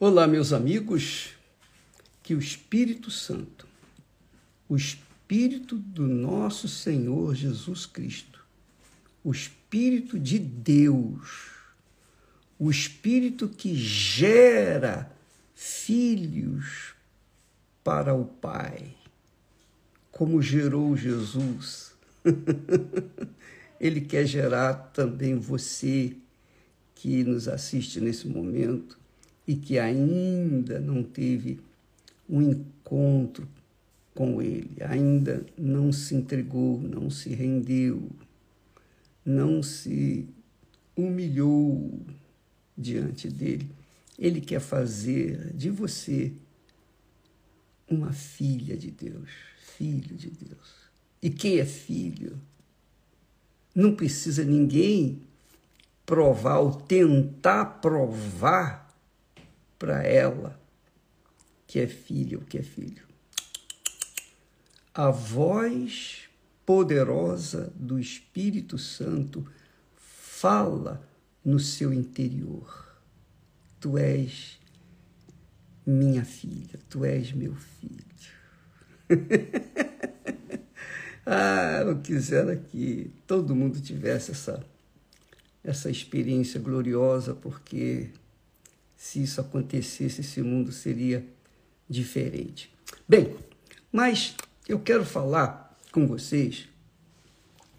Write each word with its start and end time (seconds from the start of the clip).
Olá, 0.00 0.26
meus 0.26 0.52
amigos, 0.52 1.34
que 2.20 2.34
o 2.34 2.38
Espírito 2.40 3.12
Santo, 3.12 3.64
o 4.68 4.74
Espírito 4.74 5.76
do 5.76 6.02
nosso 6.02 6.66
Senhor 6.66 7.32
Jesus 7.36 7.86
Cristo, 7.86 8.44
o 9.22 9.30
Espírito 9.30 10.18
de 10.18 10.40
Deus, 10.40 11.52
o 12.58 12.72
Espírito 12.72 13.48
que 13.48 13.72
gera 13.76 15.12
filhos 15.54 16.92
para 17.84 18.12
o 18.14 18.24
Pai, 18.24 18.96
como 20.10 20.42
gerou 20.42 20.96
Jesus. 20.96 21.94
Ele 23.78 24.00
quer 24.00 24.26
gerar 24.26 24.74
também 24.92 25.36
você 25.38 26.16
que 26.96 27.22
nos 27.22 27.46
assiste 27.46 28.00
nesse 28.00 28.26
momento 28.26 29.03
e 29.46 29.54
que 29.54 29.78
ainda 29.78 30.80
não 30.80 31.02
teve 31.02 31.60
um 32.28 32.40
encontro 32.40 33.46
com 34.14 34.40
Ele, 34.40 34.76
ainda 34.80 35.44
não 35.58 35.92
se 35.92 36.14
entregou, 36.14 36.80
não 36.80 37.10
se 37.10 37.30
rendeu, 37.30 38.08
não 39.24 39.62
se 39.62 40.26
humilhou 40.96 42.00
diante 42.76 43.28
dele. 43.28 43.68
Ele 44.18 44.40
quer 44.40 44.60
fazer 44.60 45.52
de 45.52 45.70
você 45.70 46.32
uma 47.88 48.12
filha 48.12 48.76
de 48.76 48.90
Deus, 48.90 49.28
filho 49.76 50.16
de 50.16 50.30
Deus. 50.30 50.84
E 51.20 51.30
quem 51.30 51.58
é 51.58 51.64
filho 51.64 52.38
não 53.74 53.94
precisa 53.94 54.44
ninguém 54.44 55.20
provar 56.06 56.58
ou 56.58 56.72
tentar 56.72 57.64
provar 57.64 58.93
para 59.84 60.02
ela 60.02 60.58
que 61.66 61.78
é 61.78 61.86
filho 61.86 62.38
ou 62.38 62.44
que 62.46 62.56
é 62.56 62.62
filho. 62.62 63.04
A 64.94 65.10
voz 65.10 66.22
poderosa 66.64 67.70
do 67.76 67.98
Espírito 67.98 68.78
Santo 68.78 69.46
fala 69.94 71.06
no 71.44 71.60
seu 71.60 71.92
interior. 71.92 72.96
Tu 73.78 73.98
és 73.98 74.58
minha 75.86 76.24
filha, 76.24 76.80
tu 76.88 77.04
és 77.04 77.30
meu 77.32 77.54
filho. 77.54 78.06
ah, 81.26 81.82
eu 81.84 82.00
quisera 82.00 82.56
que 82.56 83.12
todo 83.26 83.54
mundo 83.54 83.78
tivesse 83.82 84.30
essa, 84.30 84.64
essa 85.62 85.90
experiência 85.90 86.58
gloriosa, 86.58 87.34
porque 87.34 88.08
se 88.96 89.22
isso 89.22 89.40
acontecesse, 89.40 90.20
esse 90.20 90.42
mundo 90.42 90.72
seria 90.72 91.26
diferente. 91.88 92.72
Bem, 93.08 93.36
mas 93.92 94.34
eu 94.68 94.80
quero 94.80 95.04
falar 95.04 95.76
com 95.92 96.06
vocês 96.06 96.68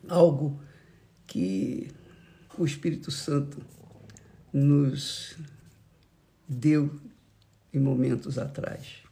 algo 0.07 0.61
que 1.27 1.91
o 2.57 2.65
Espírito 2.65 3.11
Santo 3.11 3.61
nos 4.53 5.35
deu 6.47 6.99
em 7.73 7.79
momentos 7.79 8.37
atrás. 8.37 9.03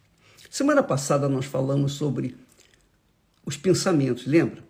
Semana 0.49 0.83
passada 0.83 1.27
nós 1.27 1.45
falamos 1.45 1.93
sobre 1.93 2.37
os 3.45 3.57
pensamentos, 3.57 4.25
lembra? 4.25 4.63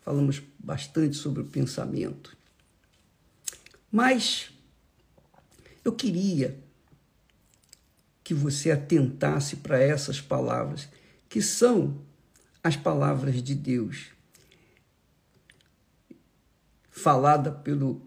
Falamos 0.00 0.42
bastante 0.58 1.16
sobre 1.16 1.42
o 1.42 1.46
pensamento. 1.46 2.36
Mas 3.92 4.50
eu 5.84 5.92
queria 5.92 6.58
que 8.26 8.34
você 8.34 8.72
atentasse 8.72 9.54
para 9.54 9.78
essas 9.80 10.20
palavras, 10.20 10.88
que 11.28 11.40
são 11.40 12.04
as 12.60 12.74
palavras 12.74 13.40
de 13.40 13.54
Deus, 13.54 14.06
falada 16.90 17.52
pelo 17.52 18.02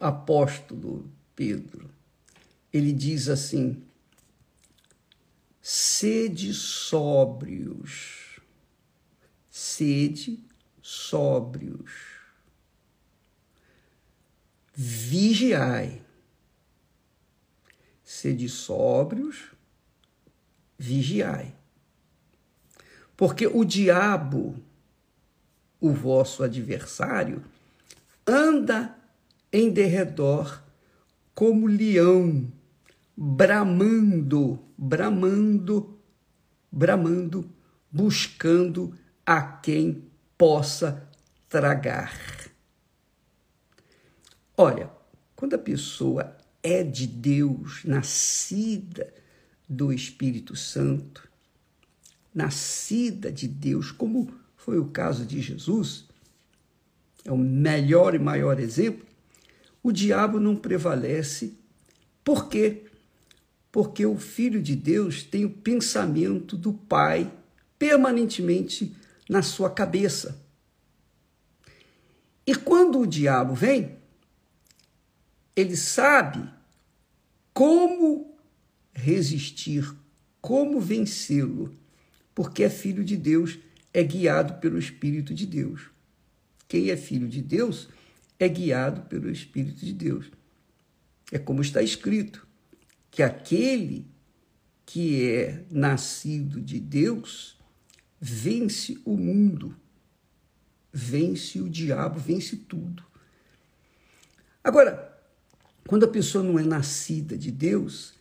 apóstolo 0.00 1.12
Pedro. 1.36 1.90
Ele 2.72 2.94
diz 2.94 3.28
assim: 3.28 3.84
sede 5.60 6.54
sóbrios, 6.54 8.40
sede 9.50 10.42
sóbrios, 10.80 11.92
vigiai 14.74 16.01
sede 18.22 18.48
sóbrios, 18.48 19.50
vigiai. 20.78 21.52
Porque 23.16 23.48
o 23.48 23.64
diabo, 23.64 24.54
o 25.80 25.92
vosso 25.92 26.44
adversário, 26.44 27.42
anda 28.24 28.96
em 29.52 29.72
derredor 29.72 30.62
como 31.34 31.66
leão, 31.66 32.46
bramando, 33.16 34.64
bramando, 34.78 35.98
bramando, 36.70 37.50
buscando 37.90 38.96
a 39.26 39.42
quem 39.42 40.08
possa 40.38 41.08
tragar. 41.48 42.16
Olha, 44.56 44.88
quando 45.34 45.54
a 45.54 45.58
pessoa 45.58 46.36
é 46.62 46.82
de 46.82 47.06
Deus, 47.06 47.84
nascida 47.84 49.12
do 49.68 49.92
Espírito 49.92 50.54
Santo, 50.54 51.28
nascida 52.34 53.32
de 53.32 53.48
Deus, 53.48 53.90
como 53.90 54.32
foi 54.56 54.78
o 54.78 54.86
caso 54.86 55.26
de 55.26 55.40
Jesus, 55.40 56.04
é 57.24 57.32
o 57.32 57.36
melhor 57.36 58.14
e 58.14 58.18
maior 58.18 58.60
exemplo, 58.60 59.06
o 59.82 59.90
diabo 59.90 60.38
não 60.38 60.54
prevalece. 60.54 61.58
Por 62.22 62.48
quê? 62.48 62.84
Porque 63.70 64.06
o 64.06 64.16
Filho 64.16 64.62
de 64.62 64.76
Deus 64.76 65.22
tem 65.22 65.44
o 65.44 65.50
pensamento 65.50 66.56
do 66.56 66.72
Pai 66.72 67.32
permanentemente 67.78 68.94
na 69.28 69.42
sua 69.42 69.70
cabeça. 69.70 70.40
E 72.46 72.54
quando 72.54 73.00
o 73.00 73.06
diabo 73.06 73.54
vem, 73.54 73.96
ele 75.54 75.76
sabe 75.76 76.48
como 77.52 78.36
resistir, 78.92 79.94
como 80.40 80.80
vencê-lo, 80.80 81.74
porque 82.34 82.64
é 82.64 82.70
filho 82.70 83.04
de 83.04 83.16
Deus, 83.16 83.58
é 83.92 84.02
guiado 84.02 84.54
pelo 84.54 84.78
Espírito 84.78 85.34
de 85.34 85.46
Deus. 85.46 85.82
Quem 86.66 86.90
é 86.90 86.96
filho 86.96 87.28
de 87.28 87.42
Deus 87.42 87.88
é 88.38 88.48
guiado 88.48 89.02
pelo 89.02 89.30
Espírito 89.30 89.84
de 89.84 89.92
Deus. 89.92 90.26
É 91.30 91.38
como 91.38 91.60
está 91.60 91.82
escrito, 91.82 92.46
que 93.10 93.22
aquele 93.22 94.06
que 94.86 95.30
é 95.30 95.64
nascido 95.70 96.60
de 96.60 96.80
Deus 96.80 97.58
vence 98.20 98.98
o 99.04 99.16
mundo, 99.16 99.76
vence 100.92 101.60
o 101.60 101.68
diabo, 101.68 102.18
vence 102.18 102.56
tudo. 102.56 103.04
Agora, 104.64 105.11
quando 105.86 106.04
a 106.04 106.08
pessoa 106.08 106.44
não 106.44 106.58
é 106.58 106.62
nascida 106.62 107.36
de 107.36 107.50
Deus, 107.50 108.14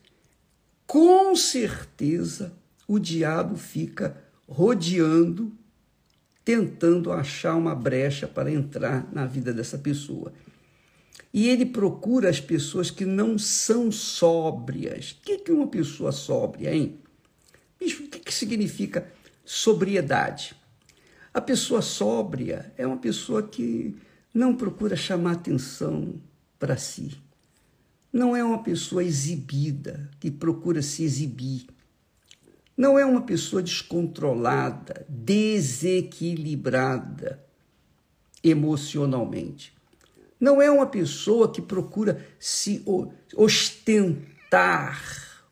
com 0.86 1.36
certeza 1.36 2.54
o 2.88 3.00
diabo 3.00 3.56
fica 3.56 4.18
rodeando, 4.48 5.54
tentando 6.44 7.12
achar 7.12 7.56
uma 7.56 7.76
brecha 7.76 8.28
para 8.28 8.52
entrar 8.52 9.08
na 9.14 9.26
vida 9.26 9.54
dessa 9.54 9.78
pessoa. 9.78 10.34
E 11.34 11.48
ele 11.48 11.66
procura 11.66 12.30
as 12.30 12.42
pessoas 12.42 12.92
que 12.92 13.06
não 13.06 13.38
são 13.38 13.90
sóbrias. 13.92 15.12
O 15.12 15.22
que 15.22 15.50
é 15.50 15.54
uma 15.54 15.68
pessoa 15.68 16.12
sóbria, 16.12 16.75
hein? 16.75 17.00
Bicho, 17.80 18.04
o 18.04 18.07
que 18.10 18.34
significa 18.34 19.10
sobriedade? 19.46 20.54
A 21.34 21.40
pessoa 21.40 21.81
sóbria 21.81 22.74
é 22.78 22.86
uma 22.86 22.98
pessoa 22.98 23.42
que 23.44 23.96
não 24.34 24.54
procura 24.54 24.98
chamar 24.98 25.34
atenção 25.34 26.16
para 26.60 26.75
si 26.75 27.18
não 28.12 28.36
é 28.36 28.44
uma 28.44 28.62
pessoa 28.62 29.02
exibida, 29.04 30.10
que 30.19 30.30
procura 30.30 30.81
se 30.81 31.02
exibir. 31.04 31.68
Não 32.75 33.00
é 33.00 33.06
uma 33.06 33.22
pessoa 33.22 33.63
descontrolada, 33.63 35.06
desequilibrada 35.08 37.42
emocionalmente. 38.44 39.74
Não 40.40 40.60
é 40.62 40.69
uma 40.69 40.86
pessoa 40.88 41.50
que 41.52 41.62
procura 41.62 42.28
se 42.40 42.84
ostentar 43.36 45.02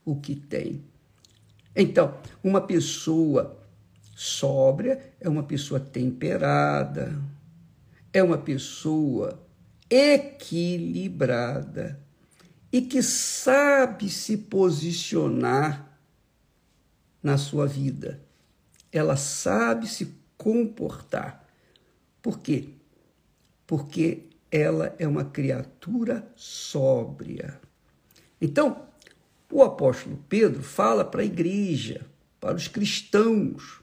o 0.03 0.15
que 0.15 0.35
tem. 0.35 0.83
Então, 1.75 2.17
uma 2.43 2.61
pessoa 2.61 3.59
sóbria 4.15 5.13
é 5.19 5.29
uma 5.29 5.43
pessoa 5.43 5.79
temperada, 5.79 7.21
é 8.11 8.23
uma 8.23 8.39
pessoa 8.39 9.39
equilibrada 9.89 12.08
e 12.71 12.81
que 12.81 13.01
sabe 13.01 14.09
se 14.09 14.37
posicionar 14.37 15.99
na 17.21 17.37
sua 17.37 17.65
vida. 17.65 18.21
Ela 18.91 19.17
sabe 19.17 19.87
se 19.87 20.13
comportar. 20.37 21.47
Por 22.21 22.39
quê? 22.39 22.69
Porque 23.65 24.29
ela 24.51 24.95
é 24.97 25.07
uma 25.07 25.25
criatura 25.25 26.31
sóbria. 26.35 27.59
Então, 28.41 28.87
o 29.51 29.63
apóstolo 29.63 30.23
Pedro 30.29 30.63
fala 30.63 31.03
para 31.03 31.21
a 31.21 31.25
igreja, 31.25 32.05
para 32.39 32.55
os 32.55 32.67
cristãos. 32.67 33.81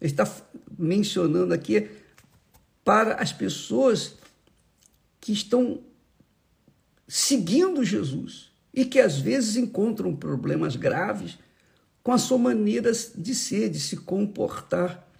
Ele 0.00 0.10
está 0.10 0.30
mencionando 0.78 1.52
aqui 1.52 1.90
para 2.82 3.14
as 3.14 3.32
pessoas 3.32 4.16
que 5.20 5.32
estão 5.32 5.82
seguindo 7.12 7.82
Jesus 7.82 8.52
e 8.72 8.84
que 8.84 9.00
às 9.00 9.18
vezes 9.18 9.56
encontram 9.56 10.14
problemas 10.14 10.76
graves 10.76 11.36
com 12.04 12.12
a 12.12 12.18
sua 12.18 12.38
maneira 12.38 12.92
de 12.92 13.34
ser, 13.34 13.68
de 13.68 13.80
se 13.80 13.96
comportar. 13.96 15.10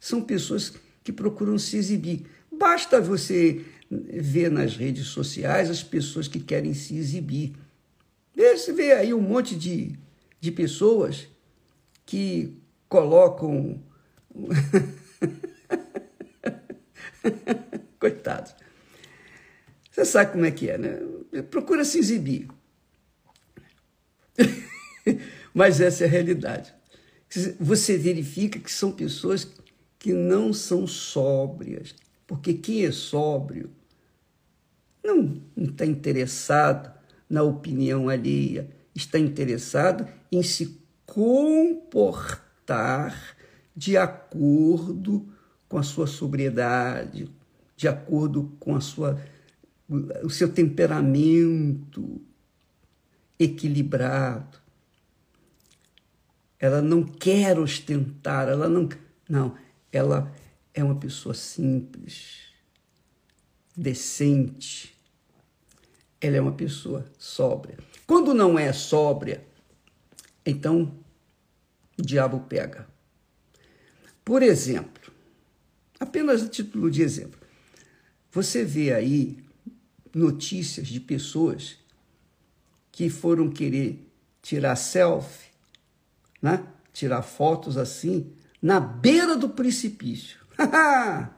São 0.00 0.20
pessoas 0.20 0.72
que 1.04 1.12
procuram 1.12 1.56
se 1.56 1.76
exibir. 1.76 2.26
Basta 2.50 3.00
você 3.00 3.64
ver 3.88 4.50
nas 4.50 4.74
redes 4.74 5.06
sociais 5.06 5.70
as 5.70 5.84
pessoas 5.84 6.26
que 6.26 6.40
querem 6.40 6.74
se 6.74 6.96
exibir. 6.96 7.52
Você 8.34 8.72
vê 8.72 8.94
aí 8.94 9.14
um 9.14 9.20
monte 9.20 9.54
de, 9.54 9.96
de 10.40 10.50
pessoas 10.50 11.28
que 12.04 12.56
colocam. 12.88 13.80
Coitados. 18.00 18.52
Você 19.92 20.04
sabe 20.04 20.32
como 20.32 20.44
é 20.44 20.50
que 20.50 20.68
é, 20.68 20.76
né? 20.76 21.19
Procura 21.50 21.84
se 21.84 21.98
exibir. 21.98 22.48
Mas 25.54 25.80
essa 25.80 26.04
é 26.04 26.06
a 26.06 26.10
realidade. 26.10 26.74
Você 27.60 27.96
verifica 27.96 28.58
que 28.58 28.72
são 28.72 28.90
pessoas 28.90 29.48
que 29.98 30.12
não 30.12 30.52
são 30.52 30.86
sóbrias, 30.86 31.94
porque 32.26 32.54
quem 32.54 32.84
é 32.84 32.90
sóbrio 32.90 33.70
não 35.04 35.40
está 35.56 35.86
interessado 35.86 36.92
na 37.28 37.42
opinião 37.42 38.08
alheia, 38.08 38.70
está 38.94 39.18
interessado 39.18 40.08
em 40.32 40.42
se 40.42 40.80
comportar 41.06 42.36
de 43.76 43.96
acordo 43.96 45.28
com 45.68 45.78
a 45.78 45.82
sua 45.82 46.06
sobriedade, 46.06 47.30
de 47.76 47.88
acordo 47.88 48.52
com 48.58 48.74
a 48.74 48.80
sua, 48.80 49.20
o 50.22 50.30
seu 50.30 50.52
temperamento 50.52 52.20
equilibrado. 53.38 54.58
Ela 56.58 56.80
não 56.80 57.02
quer 57.02 57.58
ostentar, 57.58 58.48
ela 58.48 58.68
não. 58.68 58.88
Não, 59.28 59.56
ela 59.90 60.32
é 60.74 60.84
uma 60.84 60.94
pessoa 60.94 61.34
simples, 61.34 62.48
decente. 63.76 64.94
Ela 66.20 66.36
é 66.36 66.40
uma 66.40 66.52
pessoa 66.52 67.06
sóbria. 67.18 67.78
Quando 68.06 68.34
não 68.34 68.58
é 68.58 68.72
sóbria, 68.72 69.44
então 70.44 70.94
o 71.98 72.02
diabo 72.02 72.40
pega. 72.40 72.86
Por 74.24 74.42
exemplo, 74.42 75.10
apenas 75.98 76.42
a 76.42 76.48
título 76.48 76.90
de 76.90 77.02
exemplo, 77.02 77.40
você 78.30 78.64
vê 78.64 78.92
aí 78.92 79.38
notícias 80.14 80.88
de 80.88 81.00
pessoas 81.00 81.76
que 82.90 83.08
foram 83.08 83.50
querer 83.50 84.04
tirar 84.42 84.76
selfie, 84.76 85.50
né? 86.40 86.64
tirar 86.92 87.22
fotos 87.22 87.76
assim, 87.76 88.32
na 88.60 88.80
beira 88.80 89.36
do 89.36 89.48
precipício. 89.48 90.38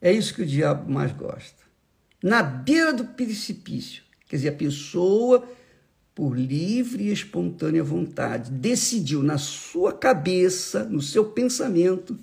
é 0.00 0.12
isso 0.12 0.34
que 0.34 0.42
o 0.42 0.46
diabo 0.46 0.90
mais 0.90 1.12
gosta. 1.12 1.64
Na 2.22 2.42
beira 2.42 2.92
do 2.92 3.04
precipício. 3.04 4.02
Quer 4.26 4.36
dizer, 4.36 4.48
a 4.50 4.56
pessoa, 4.56 5.46
por 6.14 6.38
livre 6.38 7.04
e 7.04 7.12
espontânea 7.12 7.82
vontade, 7.82 8.50
decidiu 8.50 9.22
na 9.22 9.38
sua 9.38 9.92
cabeça, 9.92 10.84
no 10.84 11.02
seu 11.02 11.26
pensamento, 11.26 12.18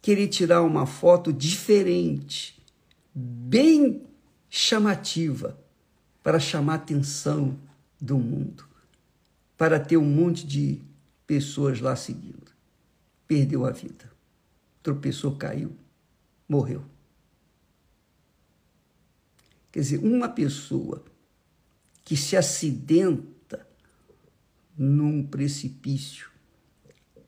querer 0.00 0.28
tirar 0.28 0.62
uma 0.62 0.86
foto 0.86 1.32
diferente, 1.32 2.62
bem 3.14 4.02
chamativa, 4.50 5.58
para 6.22 6.40
chamar 6.40 6.72
a 6.72 6.76
atenção 6.76 7.58
do 8.00 8.18
mundo, 8.18 8.66
para 9.56 9.78
ter 9.78 9.96
um 9.96 10.04
monte 10.04 10.46
de 10.46 10.80
pessoas 11.26 11.80
lá 11.80 11.94
seguindo. 11.94 12.52
Perdeu 13.26 13.66
a 13.66 13.70
vida. 13.70 14.10
Tropeçou, 14.82 15.36
caiu, 15.36 15.76
morreu. 16.48 16.84
Quer 19.70 19.80
dizer, 19.80 19.98
uma 19.98 20.28
pessoa 20.28 21.04
que 22.04 22.16
se 22.16 22.36
acidenta 22.36 23.66
num 24.76 25.26
precipício 25.26 26.30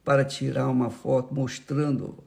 para 0.04 0.24
tirar 0.24 0.68
uma 0.68 0.90
foto 0.90 1.34
mostrando 1.34 2.22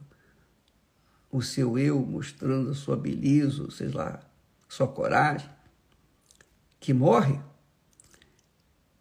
o 1.30 1.40
seu 1.40 1.78
eu, 1.78 2.00
mostrando 2.00 2.70
a 2.70 2.74
sua 2.74 2.96
beleza, 2.96 3.70
sei 3.70 3.88
lá, 3.88 4.20
sua 4.68 4.88
coragem, 4.88 5.48
que 6.80 6.92
morre, 6.92 7.38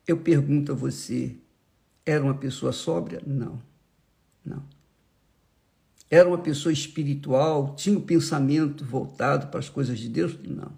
eu 0.07 0.17
pergunto 0.17 0.71
a 0.71 0.75
você, 0.75 1.35
era 2.05 2.23
uma 2.23 2.35
pessoa 2.35 2.71
sóbria? 2.71 3.21
Não, 3.25 3.61
não. 4.45 4.63
Era 6.09 6.27
uma 6.27 6.39
pessoa 6.39 6.73
espiritual? 6.73 7.75
Tinha 7.75 7.97
o 7.97 8.01
pensamento 8.01 8.83
voltado 8.83 9.47
para 9.47 9.59
as 9.59 9.69
coisas 9.69 9.99
de 9.99 10.09
Deus? 10.09 10.37
Não. 10.43 10.71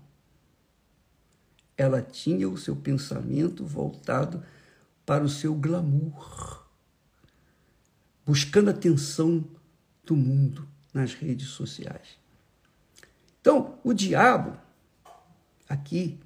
Ela 1.78 2.02
tinha 2.02 2.50
o 2.50 2.58
seu 2.58 2.76
pensamento 2.76 3.66
voltado 3.66 4.44
para 5.06 5.24
o 5.24 5.30
seu 5.30 5.56
glamour, 5.56 6.66
buscando 8.26 8.68
a 8.68 8.72
atenção 8.72 9.44
do 10.06 10.16
mundo 10.16 10.68
nas 10.94 11.14
redes 11.14 11.48
sociais. 11.50 12.20
Então, 13.40 13.80
o 13.84 13.94
diabo, 13.94 14.58
aqui 15.68 16.20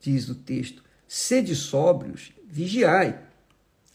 diz 0.00 0.28
o 0.28 0.34
texto, 0.34 0.82
sede 1.08 1.56
sóbrios, 1.56 2.32
vigiai 2.44 3.32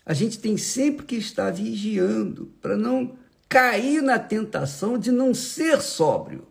a 0.08 0.14
gente 0.14 0.40
tem 0.40 0.56
sempre 0.56 1.06
que 1.06 1.18
estar 1.18 1.52
vigiando 1.52 2.46
para 2.62 2.78
não 2.78 3.18
cair 3.50 4.02
na 4.02 4.18
tentação 4.18 4.98
de 4.98 5.12
não 5.12 5.34
ser 5.34 5.82
sóbrio. 5.82 6.48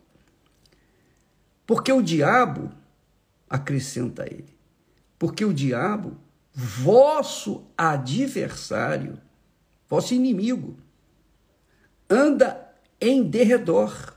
Porque 1.66 1.90
o 1.90 2.02
diabo, 2.02 2.70
acrescenta 3.49 4.26
ele, 4.26 4.54
porque 5.18 5.42
o 5.42 5.54
diabo, 5.54 6.18
vosso 6.52 7.64
adversário, 7.78 9.18
vosso 9.88 10.12
inimigo, 10.12 10.76
anda 12.11 12.65
em 13.00 13.22
derredor 13.22 14.16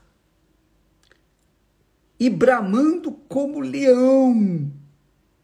e 2.18 2.28
bramando 2.28 3.12
como 3.12 3.60
leão, 3.60 4.70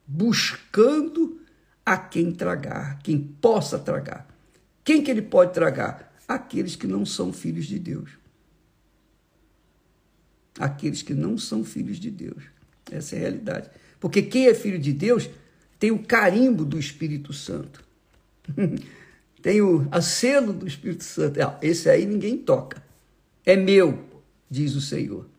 buscando 0.07 1.41
a 1.85 1.97
quem 1.97 2.33
tragar, 2.33 2.99
quem 3.03 3.19
possa 3.19 3.79
tragar. 3.79 4.27
Quem 4.85 5.03
que 5.03 5.11
ele 5.11 5.23
pode 5.23 5.53
tragar? 5.55 6.15
Aqueles 6.29 6.77
que 6.77 6.87
não 6.87 7.07
são 7.07 7.33
filhos 7.33 7.67
de 7.67 7.79
Deus. 7.79 8.11
Aqueles 10.59 11.03
que 11.03 11.15
não 11.15 11.39
são 11.39 11.65
filhos 11.65 11.99
de 11.99 12.11
Deus. 12.11 12.45
Essa 12.91 13.17
é 13.17 13.19
a 13.19 13.23
realidade. 13.23 13.71
Porque 13.99 14.23
quem 14.23 14.47
é 14.47 14.55
filho 14.55 14.79
de 14.79 14.93
Deus 14.93 15.29
tem 15.79 15.91
o 15.91 15.99
carimbo 16.03 16.65
do 16.65 16.79
Espírito 16.79 17.33
Santo. 17.33 17.83
tem 19.43 19.61
o 19.63 19.89
selo 20.01 20.53
do 20.53 20.67
Espírito 20.67 21.05
Santo. 21.05 21.39
Esse 21.63 21.89
aí 21.89 22.07
ninguém 22.07 22.37
toca. 22.37 22.86
É 23.47 23.57
meu, 23.57 24.05
diz 24.51 24.75
o 24.75 24.81
Senhor. 24.81 25.31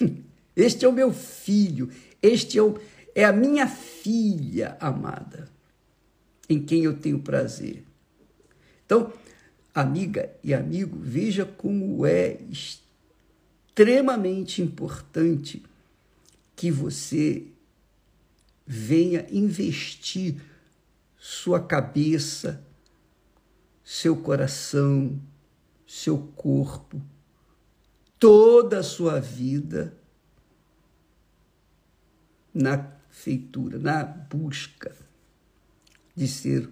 Este 0.56 0.84
é 0.84 0.88
o 0.88 0.92
meu 0.92 1.12
filho. 1.12 1.90
Este 2.22 2.58
é, 2.58 2.62
o, 2.62 2.78
é 3.14 3.24
a 3.24 3.32
minha 3.32 3.66
filha 3.66 4.76
amada 4.80 5.50
em 6.48 6.64
quem 6.64 6.84
eu 6.84 6.96
tenho 6.96 7.20
prazer. 7.20 7.84
Então, 8.86 9.12
amiga 9.74 10.32
e 10.42 10.54
amigo, 10.54 10.96
veja 10.98 11.44
como 11.44 12.06
é 12.06 12.38
extremamente 12.50 14.62
importante 14.62 15.62
que 16.56 16.70
você 16.70 17.44
venha 18.66 19.26
investir 19.30 20.36
sua 21.18 21.60
cabeça, 21.60 22.64
seu 23.84 24.16
coração, 24.16 25.20
seu 25.86 26.18
corpo, 26.18 27.02
toda 28.18 28.80
a 28.80 28.82
sua 28.82 29.20
vida 29.20 29.96
na 32.52 32.92
feitura, 33.10 33.78
na 33.78 34.04
busca 34.04 34.94
de 36.14 36.26
ser 36.26 36.68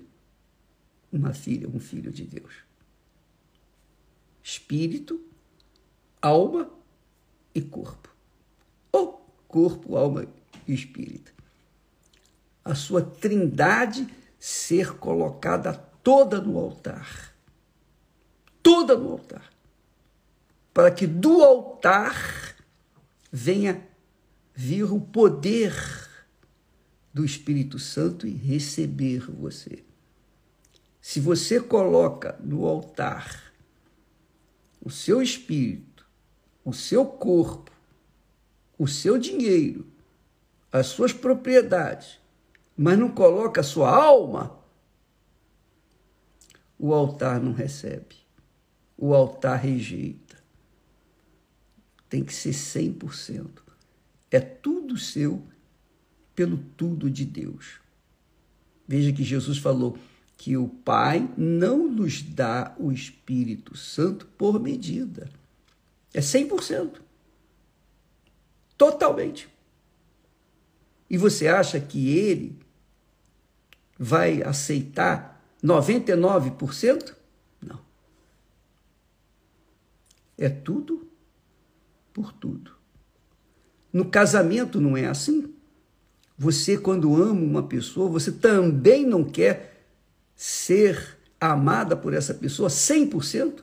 uma 1.12 1.32
filha, 1.32 1.68
um 1.68 1.78
filho 1.78 2.10
de 2.10 2.24
Deus. 2.24 2.54
Espírito, 4.42 5.24
alma 6.20 6.70
e 7.54 7.60
corpo. 7.60 8.14
Ou 8.90 9.12
corpo, 9.46 9.96
alma 9.96 10.26
e 10.66 10.74
espírito. 10.74 11.32
A 12.64 12.74
sua 12.74 13.02
trindade 13.02 14.06
ser 14.38 14.94
colocada 14.98 15.72
toda 16.02 16.40
no 16.40 16.58
altar. 16.58 17.34
Toda 18.62 18.96
no 18.96 19.12
altar. 19.12 19.55
Para 20.76 20.90
que 20.90 21.06
do 21.06 21.42
altar 21.42 22.54
venha 23.32 23.82
vir 24.54 24.92
o 24.92 25.00
poder 25.00 25.74
do 27.14 27.24
Espírito 27.24 27.78
Santo 27.78 28.26
e 28.26 28.30
receber 28.30 29.20
você. 29.20 29.82
Se 31.00 31.18
você 31.18 31.62
coloca 31.62 32.38
no 32.44 32.66
altar 32.66 33.54
o 34.78 34.90
seu 34.90 35.22
espírito, 35.22 36.06
o 36.62 36.74
seu 36.74 37.06
corpo, 37.06 37.72
o 38.76 38.86
seu 38.86 39.16
dinheiro, 39.16 39.86
as 40.70 40.88
suas 40.88 41.10
propriedades, 41.10 42.18
mas 42.76 42.98
não 42.98 43.08
coloca 43.08 43.62
a 43.62 43.64
sua 43.64 43.88
alma, 43.88 44.58
o 46.78 46.92
altar 46.92 47.40
não 47.40 47.54
recebe. 47.54 48.16
O 48.94 49.14
altar 49.14 49.56
rejeita. 49.56 50.35
Tem 52.08 52.24
que 52.24 52.32
ser 52.32 52.50
100%. 52.50 53.48
É 54.30 54.40
tudo 54.40 54.96
seu 54.96 55.42
pelo 56.34 56.58
tudo 56.76 57.10
de 57.10 57.24
Deus. 57.24 57.80
Veja 58.86 59.12
que 59.12 59.24
Jesus 59.24 59.58
falou 59.58 59.98
que 60.36 60.56
o 60.56 60.68
Pai 60.68 61.28
não 61.36 61.88
nos 61.88 62.22
dá 62.22 62.74
o 62.78 62.92
Espírito 62.92 63.76
Santo 63.76 64.26
por 64.38 64.60
medida. 64.60 65.30
É 66.12 66.20
100%. 66.20 67.00
Totalmente. 68.76 69.48
E 71.08 71.16
você 71.16 71.48
acha 71.48 71.80
que 71.80 72.10
ele 72.10 72.58
vai 73.98 74.42
aceitar 74.42 75.42
99%? 75.64 77.14
Não. 77.62 77.80
É 80.36 80.48
tudo 80.48 81.08
por 82.16 82.32
tudo. 82.32 82.70
No 83.92 84.06
casamento 84.06 84.80
não 84.80 84.96
é 84.96 85.04
assim? 85.04 85.52
Você, 86.38 86.78
quando 86.78 87.14
ama 87.22 87.42
uma 87.42 87.62
pessoa, 87.62 88.08
você 88.08 88.32
também 88.32 89.04
não 89.04 89.22
quer 89.22 89.84
ser 90.34 91.18
amada 91.38 91.94
por 91.94 92.14
essa 92.14 92.32
pessoa 92.32 92.70
100%? 92.70 93.62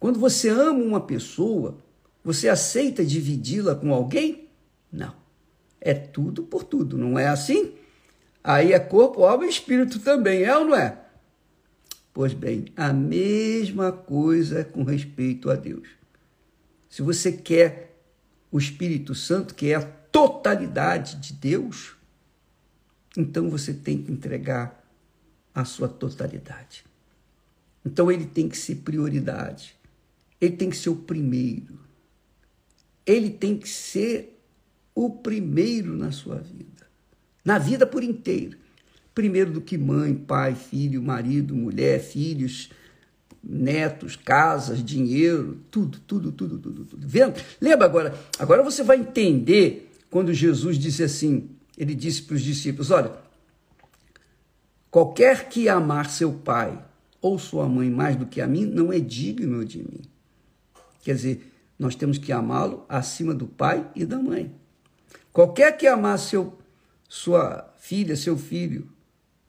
Quando 0.00 0.18
você 0.18 0.48
ama 0.48 0.82
uma 0.82 1.00
pessoa, 1.00 1.78
você 2.24 2.48
aceita 2.48 3.04
dividi-la 3.04 3.76
com 3.76 3.94
alguém? 3.94 4.48
Não. 4.90 5.14
É 5.80 5.94
tudo 5.94 6.42
por 6.42 6.64
tudo, 6.64 6.98
não 6.98 7.16
é 7.16 7.28
assim? 7.28 7.72
Aí 8.42 8.72
é 8.72 8.80
corpo, 8.80 9.22
alma 9.22 9.46
e 9.46 9.48
espírito 9.48 10.00
também, 10.00 10.42
é 10.42 10.58
ou 10.58 10.64
não 10.64 10.74
é? 10.74 10.98
Pois 12.12 12.34
bem, 12.34 12.72
a 12.76 12.92
mesma 12.92 13.92
coisa 13.92 14.64
com 14.64 14.82
respeito 14.82 15.48
a 15.48 15.54
Deus. 15.54 15.98
Se 16.98 17.02
você 17.02 17.30
quer 17.30 17.96
o 18.50 18.58
Espírito 18.58 19.14
Santo, 19.14 19.54
que 19.54 19.68
é 19.68 19.76
a 19.76 19.82
totalidade 19.82 21.14
de 21.20 21.32
Deus, 21.32 21.92
então 23.16 23.48
você 23.48 23.72
tem 23.72 24.02
que 24.02 24.10
entregar 24.10 24.84
a 25.54 25.64
sua 25.64 25.88
totalidade. 25.88 26.84
Então 27.86 28.10
ele 28.10 28.26
tem 28.26 28.48
que 28.48 28.58
ser 28.58 28.78
prioridade. 28.78 29.76
Ele 30.40 30.56
tem 30.56 30.68
que 30.68 30.76
ser 30.76 30.88
o 30.88 30.96
primeiro. 30.96 31.78
Ele 33.06 33.30
tem 33.30 33.56
que 33.56 33.68
ser 33.68 34.36
o 34.92 35.08
primeiro 35.08 35.96
na 35.96 36.10
sua 36.10 36.40
vida. 36.40 36.88
Na 37.44 37.60
vida 37.60 37.86
por 37.86 38.02
inteiro. 38.02 38.58
Primeiro 39.14 39.52
do 39.52 39.60
que 39.60 39.78
mãe, 39.78 40.16
pai, 40.16 40.56
filho, 40.56 41.00
marido, 41.00 41.54
mulher, 41.54 42.00
filhos, 42.00 42.72
netos, 43.48 44.14
casas, 44.14 44.84
dinheiro, 44.84 45.58
tudo, 45.70 45.98
tudo, 46.00 46.30
tudo, 46.30 46.58
tudo, 46.58 46.84
tudo. 46.84 47.08
Vendo? 47.08 47.40
Lembra 47.58 47.86
agora? 47.86 48.18
Agora 48.38 48.62
você 48.62 48.82
vai 48.82 48.98
entender 48.98 49.90
quando 50.10 50.34
Jesus 50.34 50.78
disse 50.78 51.02
assim, 51.02 51.48
ele 51.76 51.94
disse 51.94 52.22
para 52.22 52.36
os 52.36 52.42
discípulos: 52.42 52.90
Olha, 52.90 53.12
qualquer 54.90 55.48
que 55.48 55.68
amar 55.68 56.10
seu 56.10 56.32
pai 56.32 56.84
ou 57.22 57.38
sua 57.38 57.66
mãe 57.68 57.90
mais 57.90 58.16
do 58.16 58.26
que 58.26 58.40
a 58.40 58.46
mim, 58.46 58.66
não 58.66 58.92
é 58.92 59.00
digno 59.00 59.64
de 59.64 59.78
mim. 59.78 60.02
Quer 61.02 61.14
dizer, 61.14 61.52
nós 61.78 61.94
temos 61.94 62.18
que 62.18 62.30
amá-lo 62.32 62.84
acima 62.88 63.32
do 63.32 63.46
pai 63.46 63.88
e 63.94 64.04
da 64.04 64.18
mãe. 64.18 64.54
Qualquer 65.32 65.76
que 65.76 65.86
amar 65.86 66.18
seu, 66.18 66.58
sua 67.08 67.72
filha, 67.78 68.14
seu 68.14 68.36
filho, 68.36 68.88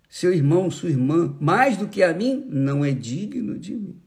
seu 0.10 0.34
irmão, 0.34 0.72
sua 0.72 0.90
irmã, 0.90 1.38
mais 1.40 1.78
do 1.78 1.88
que 1.88 2.02
a 2.02 2.12
mim, 2.12 2.44
não 2.50 2.84
é 2.84 2.92
digno 2.92 3.60
de 3.60 3.76
mim. 3.76 4.02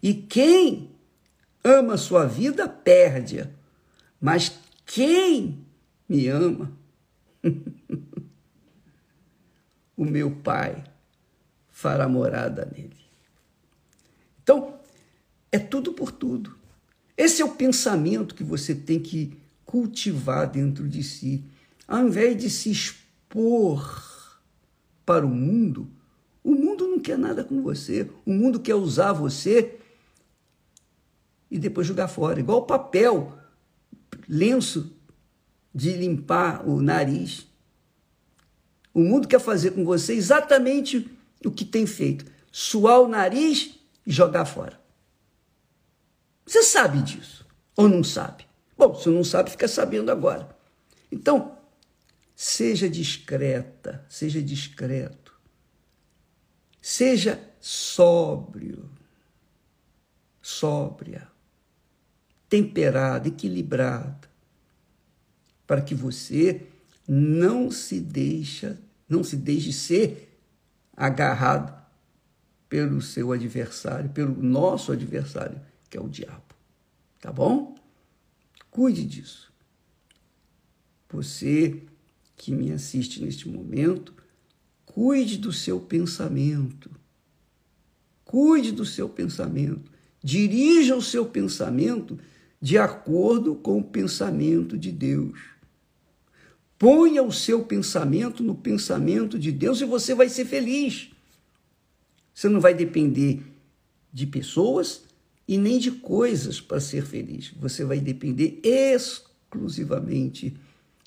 E 0.00 0.14
quem 0.14 0.92
ama 1.64 1.96
sua 1.96 2.24
vida, 2.24 2.68
perde-a. 2.68 3.50
Mas 4.20 4.56
quem 4.86 5.66
me 6.08 6.28
ama, 6.28 6.72
o 9.96 10.04
meu 10.04 10.30
Pai 10.30 10.84
fará 11.70 12.08
morada 12.08 12.70
nele. 12.76 12.96
Então, 14.42 14.78
é 15.50 15.58
tudo 15.58 15.92
por 15.92 16.12
tudo. 16.12 16.56
Esse 17.16 17.42
é 17.42 17.44
o 17.44 17.54
pensamento 17.54 18.34
que 18.34 18.44
você 18.44 18.74
tem 18.74 19.00
que 19.00 19.36
cultivar 19.64 20.48
dentro 20.48 20.88
de 20.88 21.02
si. 21.02 21.44
Ao 21.86 22.06
invés 22.06 22.36
de 22.36 22.48
se 22.48 22.70
expor 22.70 23.01
para 25.04 25.26
o 25.26 25.30
mundo, 25.30 25.90
o 26.44 26.54
mundo 26.54 26.88
não 26.88 26.98
quer 26.98 27.16
nada 27.16 27.44
com 27.44 27.62
você. 27.62 28.10
O 28.26 28.32
mundo 28.32 28.60
quer 28.60 28.74
usar 28.74 29.12
você 29.12 29.78
e 31.50 31.58
depois 31.58 31.86
jogar 31.86 32.08
fora, 32.08 32.40
igual 32.40 32.66
papel 32.66 33.38
lenço 34.28 34.92
de 35.74 35.92
limpar 35.92 36.68
o 36.68 36.80
nariz. 36.80 37.46
O 38.92 39.00
mundo 39.00 39.28
quer 39.28 39.40
fazer 39.40 39.72
com 39.72 39.84
você 39.84 40.14
exatamente 40.14 41.10
o 41.44 41.50
que 41.50 41.64
tem 41.64 41.86
feito: 41.86 42.24
suar 42.50 43.00
o 43.00 43.08
nariz 43.08 43.78
e 44.06 44.12
jogar 44.12 44.44
fora. 44.44 44.80
Você 46.44 46.62
sabe 46.62 47.00
disso 47.02 47.46
ou 47.76 47.88
não 47.88 48.02
sabe? 48.02 48.46
Bom, 48.76 48.94
se 48.94 49.08
não 49.08 49.22
sabe, 49.22 49.50
fica 49.50 49.68
sabendo 49.68 50.10
agora. 50.10 50.56
Então, 51.10 51.56
seja 52.44 52.90
discreta, 52.90 54.04
seja 54.08 54.42
discreto, 54.42 55.32
seja 56.80 57.40
sóbrio, 57.60 58.90
sóbria 60.40 61.30
temperada, 62.48 63.28
equilibrada, 63.28 64.28
para 65.68 65.82
que 65.82 65.94
você 65.94 66.66
não 67.06 67.70
se 67.70 68.00
deixa, 68.00 68.76
não 69.08 69.22
se 69.22 69.36
deixe 69.36 69.72
ser 69.72 70.36
agarrado 70.96 71.80
pelo 72.68 73.00
seu 73.00 73.30
adversário, 73.30 74.10
pelo 74.10 74.34
nosso 74.42 74.90
adversário, 74.90 75.60
que 75.88 75.96
é 75.96 76.00
o 76.00 76.08
diabo. 76.08 76.56
Tá 77.20 77.30
bom? 77.30 77.76
Cuide 78.68 79.06
disso. 79.06 79.52
Você 81.08 81.86
que 82.42 82.50
me 82.50 82.72
assiste 82.72 83.22
neste 83.22 83.48
momento, 83.48 84.12
cuide 84.84 85.38
do 85.38 85.52
seu 85.52 85.78
pensamento. 85.78 86.90
Cuide 88.24 88.72
do 88.72 88.84
seu 88.84 89.08
pensamento. 89.08 89.88
Dirija 90.20 90.96
o 90.96 91.02
seu 91.02 91.24
pensamento 91.24 92.18
de 92.60 92.76
acordo 92.78 93.54
com 93.54 93.78
o 93.78 93.84
pensamento 93.84 94.76
de 94.76 94.90
Deus. 94.90 95.38
Ponha 96.76 97.22
o 97.22 97.30
seu 97.30 97.64
pensamento 97.64 98.42
no 98.42 98.56
pensamento 98.56 99.38
de 99.38 99.52
Deus 99.52 99.80
e 99.80 99.84
você 99.84 100.12
vai 100.12 100.28
ser 100.28 100.44
feliz. 100.44 101.10
Você 102.34 102.48
não 102.48 102.60
vai 102.60 102.74
depender 102.74 103.40
de 104.12 104.26
pessoas 104.26 105.04
e 105.46 105.56
nem 105.56 105.78
de 105.78 105.92
coisas 105.92 106.60
para 106.60 106.80
ser 106.80 107.06
feliz. 107.06 107.52
Você 107.60 107.84
vai 107.84 108.00
depender 108.00 108.58
exclusivamente 108.64 110.56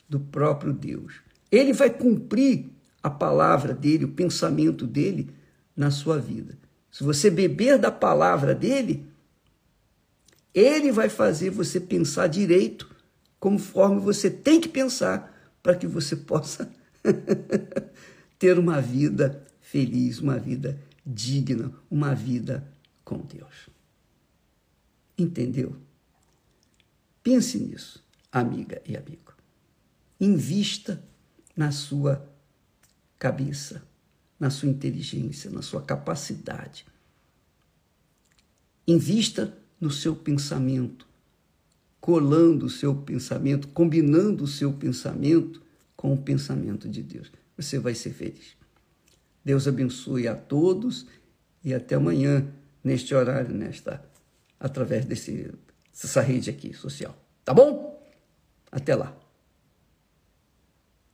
do 0.07 0.19
próprio 0.19 0.73
Deus. 0.73 1.15
Ele 1.51 1.73
vai 1.73 1.89
cumprir 1.89 2.69
a 3.01 3.09
palavra 3.09 3.73
dele, 3.73 4.05
o 4.05 4.11
pensamento 4.11 4.87
dele 4.87 5.29
na 5.75 5.91
sua 5.91 6.17
vida. 6.17 6.57
Se 6.91 7.03
você 7.03 7.29
beber 7.29 7.77
da 7.77 7.91
palavra 7.91 8.55
dele, 8.55 9.05
ele 10.53 10.91
vai 10.91 11.09
fazer 11.09 11.49
você 11.49 11.79
pensar 11.79 12.27
direito 12.27 12.89
conforme 13.39 13.99
você 13.99 14.29
tem 14.29 14.61
que 14.61 14.69
pensar 14.69 15.31
para 15.61 15.75
que 15.75 15.85
você 15.85 16.15
possa 16.17 16.71
ter 18.39 18.57
uma 18.57 18.81
vida 18.81 19.45
feliz, 19.61 20.19
uma 20.19 20.39
vida 20.39 20.79
digna, 21.05 21.71
uma 21.91 22.15
vida 22.15 22.65
com 23.03 23.17
Deus. 23.17 23.69
Entendeu? 25.17 25.75
Pense 27.21 27.59
nisso, 27.59 28.03
amiga 28.31 28.81
e 28.85 28.95
amigo. 28.95 29.34
Invista 30.25 31.03
na 31.55 31.71
sua 31.71 32.27
cabeça, 33.19 33.83
na 34.39 34.49
sua 34.49 34.67
inteligência, 34.67 35.51
na 35.51 35.61
sua 35.61 35.83
capacidade. 35.83 36.83
Invista 38.87 39.55
no 39.79 39.91
seu 39.91 40.15
pensamento, 40.15 41.07
colando 42.01 42.65
o 42.65 42.69
seu 42.71 42.95
pensamento, 42.95 43.67
combinando 43.67 44.45
o 44.45 44.47
seu 44.47 44.73
pensamento 44.73 45.61
com 45.95 46.11
o 46.11 46.17
pensamento 46.17 46.89
de 46.89 47.03
Deus. 47.03 47.31
Você 47.55 47.77
vai 47.77 47.93
ser 47.93 48.11
feliz. 48.11 48.57
Deus 49.43 49.67
abençoe 49.67 50.27
a 50.27 50.33
todos 50.33 51.05
e 51.63 51.71
até 51.71 51.93
amanhã, 51.93 52.51
neste 52.83 53.13
horário, 53.13 53.53
nesta 53.53 54.03
através 54.59 55.05
desse, 55.05 55.53
dessa 55.91 56.21
rede 56.21 56.49
aqui 56.49 56.73
social. 56.73 57.15
Tá 57.43 57.53
bom? 57.53 58.03
Até 58.71 58.95
lá. 58.95 59.24